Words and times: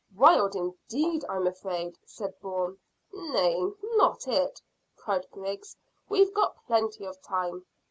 "Wild 0.15 0.55
indeed, 0.55 1.23
I'm 1.29 1.45
afraid," 1.45 1.95
said 2.07 2.33
Bourne. 2.41 2.79
"Nay! 3.13 3.63
Not 3.97 4.27
it," 4.27 4.59
cried 4.95 5.29
Griggs. 5.29 5.77
"We've 6.09 6.33
got 6.33 6.65
plenty 6.65 7.05
of 7.05 7.21
time." 7.21 7.67